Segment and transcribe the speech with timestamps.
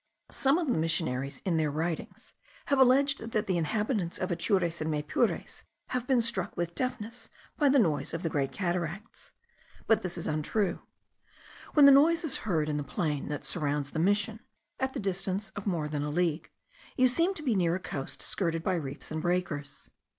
[0.31, 2.33] Some of the Missionaries in their writings
[2.65, 7.69] have alleged that the inhabitants of Atures and Maypures have been struck with deafness by
[7.69, 9.31] the noise of the Great Cataracts,
[9.85, 10.81] but this is untrue.
[11.75, 14.39] When the noise is heard in the plain that surrounds the mission,
[14.79, 16.49] at the distance of more than a league,
[16.97, 19.91] you seem to be near a coast skirted by reefs and breakers.